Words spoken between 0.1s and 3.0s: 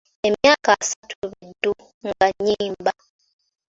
Emyaka asatu be ddu nga nnyimba.